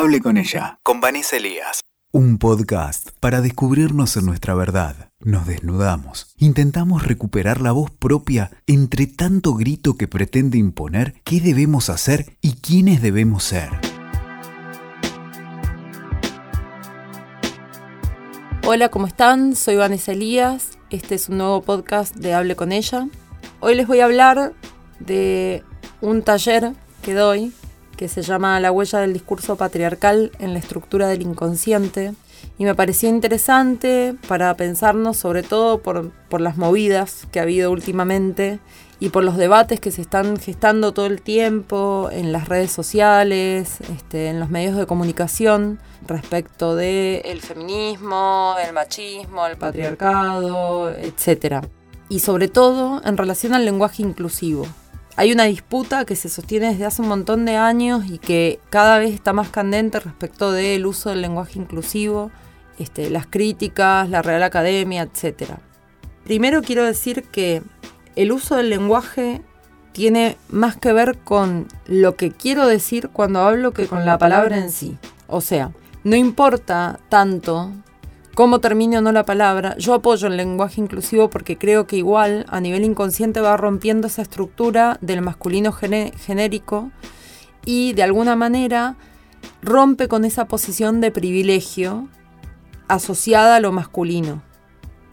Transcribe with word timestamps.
Hable 0.00 0.20
con 0.20 0.36
ella, 0.36 0.78
con 0.84 1.00
Vanessa 1.00 1.38
Elías. 1.38 1.80
Un 2.12 2.38
podcast 2.38 3.08
para 3.18 3.40
descubrirnos 3.40 4.16
en 4.16 4.26
nuestra 4.26 4.54
verdad. 4.54 5.10
Nos 5.18 5.44
desnudamos. 5.44 6.36
Intentamos 6.36 7.04
recuperar 7.04 7.60
la 7.60 7.72
voz 7.72 7.90
propia 7.90 8.52
entre 8.68 9.08
tanto 9.08 9.54
grito 9.54 9.96
que 9.96 10.06
pretende 10.06 10.56
imponer 10.56 11.14
qué 11.24 11.40
debemos 11.40 11.90
hacer 11.90 12.38
y 12.40 12.52
quiénes 12.60 13.02
debemos 13.02 13.42
ser. 13.42 13.70
Hola, 18.68 18.90
¿cómo 18.90 19.08
están? 19.08 19.56
Soy 19.56 19.74
Vanessa 19.74 20.12
Elías. 20.12 20.78
Este 20.90 21.16
es 21.16 21.28
un 21.28 21.38
nuevo 21.38 21.60
podcast 21.62 22.14
de 22.14 22.34
Hable 22.34 22.54
con 22.54 22.70
ella. 22.70 23.08
Hoy 23.58 23.74
les 23.74 23.88
voy 23.88 23.98
a 23.98 24.04
hablar 24.04 24.52
de 25.00 25.64
un 26.00 26.22
taller 26.22 26.74
que 27.02 27.14
doy 27.14 27.52
que 27.98 28.08
se 28.08 28.22
llama 28.22 28.60
La 28.60 28.70
huella 28.70 29.00
del 29.00 29.12
discurso 29.12 29.56
patriarcal 29.56 30.30
en 30.38 30.52
la 30.54 30.60
estructura 30.60 31.08
del 31.08 31.20
inconsciente. 31.20 32.14
Y 32.56 32.64
me 32.64 32.76
pareció 32.76 33.08
interesante 33.08 34.14
para 34.28 34.54
pensarnos 34.54 35.16
sobre 35.16 35.42
todo 35.42 35.82
por, 35.82 36.12
las 36.40 36.56
movidas 36.56 37.26
que 37.32 37.40
ha 37.40 37.42
habido 37.42 37.72
últimamente 37.72 38.60
y 39.00 39.08
por 39.08 39.24
los 39.24 39.36
debates 39.36 39.80
que 39.80 39.90
se 39.90 40.00
están 40.00 40.36
gestando 40.36 40.92
todo 40.92 41.06
el 41.06 41.20
tiempo 41.20 42.08
en 42.12 42.30
las 42.30 42.48
redes 42.48 42.70
sociales, 42.70 43.78
este, 43.92 44.28
en 44.28 44.38
los 44.38 44.48
medios 44.48 44.76
de 44.76 44.86
comunicación 44.86 45.80
respecto 46.06 46.78
el 46.78 47.40
feminismo, 47.40 48.54
el 48.64 48.72
machismo, 48.72 49.44
el 49.46 49.56
patriarcado, 49.56 50.90
etc. 50.90 51.66
Y 52.08 52.20
sobre 52.20 52.46
todo 52.46 53.02
en 53.04 53.16
relación 53.16 53.54
al 53.54 53.64
lenguaje 53.64 54.02
inclusivo. 54.02 54.66
Hay 55.18 55.32
una 55.32 55.46
disputa 55.46 56.04
que 56.04 56.14
se 56.14 56.28
sostiene 56.28 56.68
desde 56.68 56.84
hace 56.84 57.02
un 57.02 57.08
montón 57.08 57.44
de 57.44 57.56
años 57.56 58.04
y 58.08 58.18
que 58.18 58.60
cada 58.70 59.00
vez 59.00 59.12
está 59.12 59.32
más 59.32 59.48
candente 59.48 59.98
respecto 59.98 60.52
del 60.52 60.86
uso 60.86 61.10
del 61.10 61.22
lenguaje 61.22 61.58
inclusivo, 61.58 62.30
este, 62.78 63.10
las 63.10 63.26
críticas, 63.26 64.08
la 64.10 64.22
Real 64.22 64.44
Academia, 64.44 65.02
etc. 65.02 65.54
Primero 66.22 66.62
quiero 66.62 66.84
decir 66.84 67.24
que 67.24 67.64
el 68.14 68.30
uso 68.30 68.54
del 68.54 68.70
lenguaje 68.70 69.42
tiene 69.90 70.36
más 70.50 70.76
que 70.76 70.92
ver 70.92 71.18
con 71.18 71.66
lo 71.88 72.14
que 72.14 72.30
quiero 72.30 72.68
decir 72.68 73.08
cuando 73.08 73.40
hablo 73.40 73.72
que 73.72 73.88
con 73.88 74.06
la 74.06 74.18
palabra 74.18 74.56
en 74.58 74.70
sí. 74.70 74.98
O 75.26 75.40
sea, 75.40 75.72
no 76.04 76.14
importa 76.14 77.00
tanto 77.08 77.72
cómo 78.38 78.60
termine 78.60 78.98
o 78.98 79.00
no 79.00 79.10
la 79.10 79.24
palabra, 79.24 79.76
yo 79.78 79.94
apoyo 79.94 80.28
el 80.28 80.36
lenguaje 80.36 80.80
inclusivo 80.80 81.28
porque 81.28 81.58
creo 81.58 81.88
que 81.88 81.96
igual 81.96 82.46
a 82.48 82.60
nivel 82.60 82.84
inconsciente 82.84 83.40
va 83.40 83.56
rompiendo 83.56 84.06
esa 84.06 84.22
estructura 84.22 84.96
del 85.00 85.22
masculino 85.22 85.72
genérico 85.72 86.92
y 87.64 87.94
de 87.94 88.04
alguna 88.04 88.36
manera 88.36 88.94
rompe 89.60 90.06
con 90.06 90.24
esa 90.24 90.44
posición 90.44 91.00
de 91.00 91.10
privilegio 91.10 92.08
asociada 92.86 93.56
a 93.56 93.60
lo 93.60 93.72
masculino. 93.72 94.40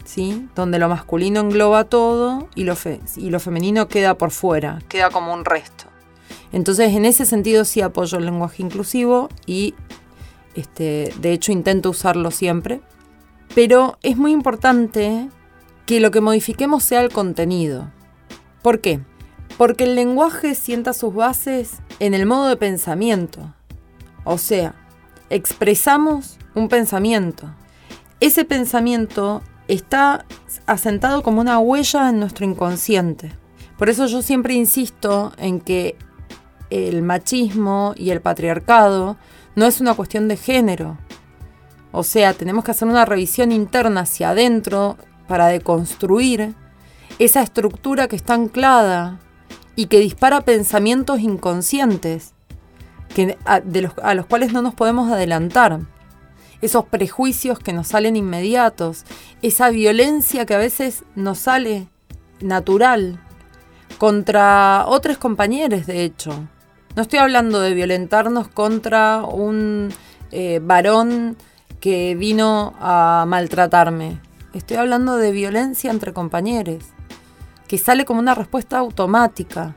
¿Sí? 0.04 0.48
Donde 0.54 0.78
lo 0.78 0.88
masculino 0.88 1.40
engloba 1.40 1.86
todo 1.86 2.48
y 2.54 2.64
lo, 2.64 2.76
y 3.16 3.32
lo 3.32 3.40
femenino 3.40 3.88
queda 3.88 4.20
por 4.20 4.30
fuera, 4.30 4.84
queda 4.88 5.10
como 5.10 5.34
un 5.34 5.46
resto. 5.46 5.86
Entonces, 6.52 6.94
en 6.94 7.06
ese 7.06 7.26
sentido 7.26 7.66
sí 7.66 7.82
apoyo 7.82 8.20
el 8.20 8.26
lenguaje 8.26 8.62
inclusivo 8.62 9.30
y 9.48 9.74
este, 10.54 11.12
de 11.20 11.34
hecho 11.34 11.52
intento 11.52 11.90
usarlo 11.90 12.30
siempre. 12.30 12.82
Pero 13.54 13.98
es 14.02 14.18
muy 14.18 14.32
importante 14.32 15.30
que 15.86 16.00
lo 16.00 16.12
que 16.12 16.22
modifiquemos 16.22 16.84
sea 16.84 17.02
el 17.02 17.12
contenido. 17.12 17.92
¿Por 18.62 18.82
qué? 18.82 19.00
Porque 19.58 19.84
el 19.84 19.96
lenguaje 19.96 20.56
sienta 20.56 20.94
sus 20.94 21.14
bases 21.14 21.82
en 22.00 22.14
el 22.14 22.26
modo 22.26 22.48
de 22.48 22.58
pensamiento. 22.58 23.54
O 24.24 24.38
sea, 24.38 24.74
expresamos 25.30 26.38
un 26.56 26.68
pensamiento. 26.68 27.54
Ese 28.20 28.46
pensamiento 28.46 29.42
está 29.68 30.26
asentado 30.66 31.22
como 31.24 31.42
una 31.42 31.60
huella 31.60 32.10
en 32.10 32.20
nuestro 32.20 32.46
inconsciente. 32.46 33.32
Por 33.78 33.90
eso 33.90 34.08
yo 34.08 34.22
siempre 34.22 34.54
insisto 34.54 35.34
en 35.38 35.60
que 35.60 35.98
el 36.70 37.02
machismo 37.02 37.94
y 37.96 38.10
el 38.10 38.22
patriarcado 38.22 39.18
no 39.56 39.66
es 39.66 39.80
una 39.80 39.94
cuestión 39.94 40.28
de 40.28 40.38
género, 40.38 40.98
o 41.96 42.04
sea, 42.04 42.34
tenemos 42.34 42.66
que 42.66 42.72
hacer 42.72 42.90
una 42.90 43.06
revisión 43.06 43.54
interna 43.54 44.02
hacia 44.02 44.32
adentro 44.32 44.98
para 45.30 45.48
deconstruir 45.48 46.54
esa 47.20 47.42
estructura 47.42 48.10
que 48.10 48.18
está 48.18 48.34
anclada 48.34 49.20
y 49.78 49.86
que 49.86 50.00
dispara 50.00 50.42
pensamientos 50.42 51.22
inconscientes 51.22 52.34
a, 53.46 53.62
los, 53.62 53.94
a 54.04 54.14
los 54.14 54.26
cuales 54.26 54.52
no 54.52 54.62
nos 54.62 54.74
podemos 54.74 55.10
adelantar. 55.10 55.80
Esos 56.62 56.84
prejuicios 56.86 57.60
que 57.60 57.72
nos 57.72 57.88
salen 57.88 58.18
inmediatos, 58.18 59.06
esa 59.42 59.70
violencia 59.70 60.46
que 60.46 60.54
a 60.54 60.58
veces 60.58 61.06
nos 61.16 61.40
sale 61.40 61.88
natural 62.42 63.22
contra 63.98 64.84
otros 64.86 65.18
compañeros, 65.18 65.86
de 65.86 66.04
hecho. 66.04 66.32
No 66.98 67.04
estoy 67.04 67.20
hablando 67.20 67.62
de 67.62 67.74
violentarnos 67.74 68.50
contra 68.50 69.24
un 69.24 69.94
eh, 70.32 70.60
varón 70.62 71.38
que 71.80 72.16
vino 72.16 72.74
a 72.80 73.26
maltratarme. 73.28 74.20
Estoy 74.54 74.78
hablando 74.78 75.18
de 75.18 75.32
violencia 75.32 75.92
entre 75.92 76.14
compañeros, 76.14 76.84
que 77.68 77.78
sale 77.78 78.06
como 78.06 78.20
una 78.20 78.36
respuesta 78.36 78.78
automática. 78.78 79.76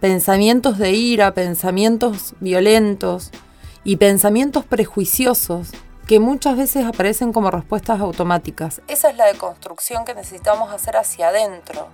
Pensamientos 0.00 0.78
de 0.78 0.92
ira, 0.92 1.34
pensamientos 1.34 2.34
violentos 2.40 3.30
y 3.84 3.96
pensamientos 3.96 4.64
prejuiciosos 4.64 5.70
que 6.06 6.20
muchas 6.20 6.56
veces 6.56 6.86
aparecen 6.86 7.32
como 7.32 7.50
respuestas 7.50 8.00
automáticas. 8.00 8.80
Esa 8.88 9.10
es 9.10 9.16
la 9.16 9.26
deconstrucción 9.26 10.04
que 10.04 10.14
necesitamos 10.14 10.72
hacer 10.72 10.96
hacia 10.96 11.28
adentro 11.28 11.88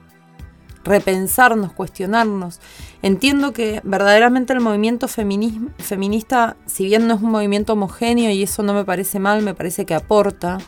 repensarnos, 0.84 1.72
cuestionarnos. 1.72 2.60
Entiendo 3.02 3.52
que 3.52 3.80
verdaderamente 3.84 4.52
el 4.52 4.60
movimiento 4.60 5.08
feminista, 5.08 6.56
si 6.66 6.84
bien 6.84 7.08
no 7.08 7.14
es 7.14 7.22
un 7.22 7.30
movimiento 7.30 7.72
homogéneo 7.72 8.30
y 8.30 8.42
eso 8.42 8.62
no 8.62 8.74
me 8.74 8.84
parece 8.84 9.18
mal, 9.18 9.42
me 9.42 9.54
parece 9.54 9.86
que 9.86 9.94
aporta, 9.94 10.58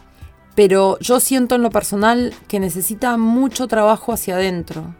pero 0.54 0.98
yo 1.00 1.20
siento 1.20 1.54
en 1.54 1.62
lo 1.62 1.70
personal 1.70 2.34
que 2.48 2.58
necesita 2.60 3.16
mucho 3.18 3.68
trabajo 3.68 4.12
hacia 4.12 4.36
adentro, 4.36 4.94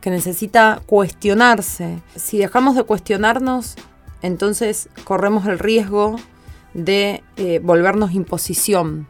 que 0.00 0.10
necesita 0.10 0.82
cuestionarse. 0.86 2.02
Si 2.16 2.38
dejamos 2.38 2.74
de 2.74 2.82
cuestionarnos, 2.82 3.76
entonces 4.22 4.88
corremos 5.04 5.46
el 5.46 5.60
riesgo 5.60 6.16
de 6.74 7.22
eh, 7.36 7.60
volvernos 7.62 8.12
imposición. 8.12 9.06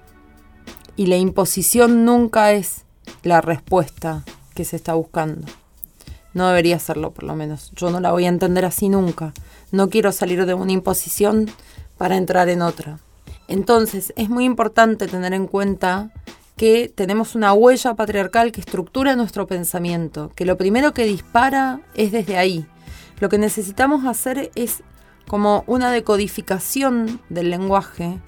Y 0.94 1.06
la 1.06 1.16
imposición 1.16 2.04
nunca 2.04 2.52
es 2.52 2.84
la 3.22 3.40
respuesta 3.40 4.24
que 4.52 4.64
se 4.64 4.76
está 4.76 4.94
buscando. 4.94 5.46
No 6.34 6.48
debería 6.48 6.78
serlo, 6.78 7.10
por 7.10 7.24
lo 7.24 7.36
menos. 7.36 7.72
Yo 7.76 7.90
no 7.90 8.00
la 8.00 8.12
voy 8.12 8.24
a 8.24 8.28
entender 8.28 8.64
así 8.64 8.88
nunca. 8.88 9.32
No 9.70 9.90
quiero 9.90 10.12
salir 10.12 10.46
de 10.46 10.54
una 10.54 10.72
imposición 10.72 11.50
para 11.98 12.16
entrar 12.16 12.48
en 12.48 12.62
otra. 12.62 12.98
Entonces, 13.48 14.12
es 14.16 14.30
muy 14.30 14.44
importante 14.44 15.06
tener 15.06 15.34
en 15.34 15.46
cuenta 15.46 16.10
que 16.56 16.92
tenemos 16.94 17.34
una 17.34 17.52
huella 17.52 17.94
patriarcal 17.94 18.52
que 18.52 18.60
estructura 18.60 19.16
nuestro 19.16 19.46
pensamiento, 19.46 20.30
que 20.34 20.46
lo 20.46 20.56
primero 20.56 20.94
que 20.94 21.04
dispara 21.04 21.80
es 21.94 22.12
desde 22.12 22.38
ahí. 22.38 22.66
Lo 23.20 23.28
que 23.28 23.38
necesitamos 23.38 24.04
hacer 24.04 24.50
es 24.54 24.82
como 25.28 25.64
una 25.66 25.90
decodificación 25.90 27.20
del 27.28 27.50
lenguaje, 27.50 28.20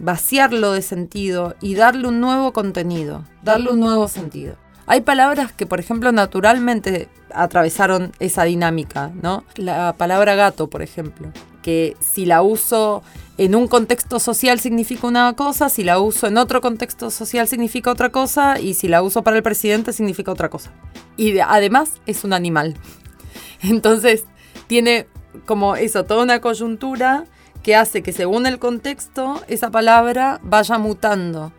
vaciarlo 0.00 0.72
de 0.72 0.82
sentido 0.82 1.54
y 1.60 1.74
darle 1.74 2.08
un 2.08 2.20
nuevo 2.20 2.52
contenido, 2.52 3.24
darle 3.42 3.70
un 3.70 3.80
nuevo 3.80 4.08
sentido. 4.08 4.56
Hay 4.90 5.02
palabras 5.02 5.52
que, 5.52 5.66
por 5.66 5.78
ejemplo, 5.78 6.10
naturalmente 6.10 7.08
atravesaron 7.32 8.10
esa 8.18 8.42
dinámica, 8.42 9.12
¿no? 9.22 9.44
La 9.54 9.92
palabra 9.96 10.34
gato, 10.34 10.68
por 10.68 10.82
ejemplo, 10.82 11.28
que 11.62 11.96
si 12.00 12.26
la 12.26 12.42
uso 12.42 13.04
en 13.38 13.54
un 13.54 13.68
contexto 13.68 14.18
social 14.18 14.58
significa 14.58 15.06
una 15.06 15.32
cosa, 15.34 15.68
si 15.68 15.84
la 15.84 16.00
uso 16.00 16.26
en 16.26 16.38
otro 16.38 16.60
contexto 16.60 17.12
social 17.12 17.46
significa 17.46 17.92
otra 17.92 18.08
cosa, 18.08 18.58
y 18.58 18.74
si 18.74 18.88
la 18.88 19.00
uso 19.00 19.22
para 19.22 19.36
el 19.36 19.44
presidente 19.44 19.92
significa 19.92 20.32
otra 20.32 20.48
cosa. 20.48 20.72
Y 21.16 21.38
además 21.38 22.00
es 22.06 22.24
un 22.24 22.32
animal. 22.32 22.74
Entonces, 23.62 24.24
tiene 24.66 25.06
como 25.46 25.76
eso, 25.76 26.04
toda 26.04 26.24
una 26.24 26.40
coyuntura 26.40 27.26
que 27.62 27.76
hace 27.76 28.02
que 28.02 28.12
según 28.12 28.44
el 28.44 28.58
contexto, 28.58 29.40
esa 29.46 29.70
palabra 29.70 30.40
vaya 30.42 30.78
mutando. 30.78 31.52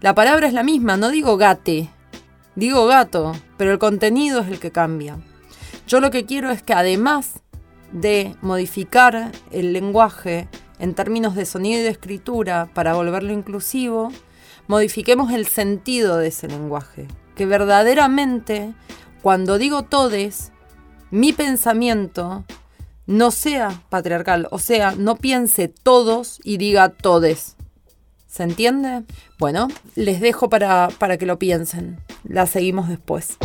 La 0.00 0.14
palabra 0.14 0.46
es 0.46 0.54
la 0.54 0.62
misma, 0.62 0.96
no 0.96 1.10
digo 1.10 1.36
gate, 1.36 1.90
Digo 2.58 2.86
gato, 2.86 3.34
pero 3.56 3.70
el 3.70 3.78
contenido 3.78 4.40
es 4.40 4.48
el 4.48 4.58
que 4.58 4.72
cambia. 4.72 5.16
Yo 5.86 6.00
lo 6.00 6.10
que 6.10 6.24
quiero 6.24 6.50
es 6.50 6.60
que 6.60 6.72
además 6.72 7.34
de 7.92 8.34
modificar 8.42 9.30
el 9.52 9.72
lenguaje 9.72 10.48
en 10.80 10.94
términos 10.94 11.36
de 11.36 11.46
sonido 11.46 11.78
y 11.78 11.84
de 11.84 11.90
escritura 11.90 12.68
para 12.74 12.94
volverlo 12.94 13.32
inclusivo, 13.32 14.10
modifiquemos 14.66 15.32
el 15.32 15.46
sentido 15.46 16.16
de 16.16 16.26
ese 16.26 16.48
lenguaje. 16.48 17.06
Que 17.36 17.46
verdaderamente, 17.46 18.74
cuando 19.22 19.56
digo 19.56 19.84
todes, 19.84 20.50
mi 21.12 21.32
pensamiento 21.32 22.44
no 23.06 23.30
sea 23.30 23.84
patriarcal, 23.88 24.48
o 24.50 24.58
sea, 24.58 24.96
no 24.98 25.14
piense 25.14 25.68
todos 25.68 26.40
y 26.42 26.56
diga 26.56 26.88
todes. 26.88 27.56
¿Se 28.28 28.42
entiende? 28.42 29.04
Bueno, 29.38 29.68
les 29.96 30.20
dejo 30.20 30.48
para, 30.48 30.88
para 30.98 31.16
que 31.16 31.26
lo 31.26 31.38
piensen. 31.38 31.98
La 32.24 32.46
seguimos 32.46 32.88
después. 32.88 33.38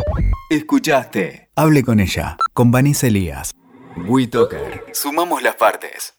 Escuchaste. 0.50 1.50
Hable 1.56 1.83
con 1.83 2.00
ella, 2.00 2.38
con 2.53 2.69
Vanessa 2.69 3.07
Elías. 3.07 3.56
WeToker. 4.07 4.83
Sumamos 4.91 5.41
las 5.41 5.56
partes. 5.56 6.15